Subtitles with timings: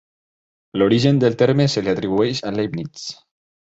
[0.81, 3.05] L'origen del terme se li atribueix a Leibniz.